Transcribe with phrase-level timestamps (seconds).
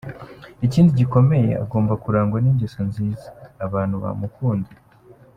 [0.65, 3.27] Ikindi gikomeye, agomba kurangwa n’ingeso nziza,
[3.65, 4.71] abantu bamukunda.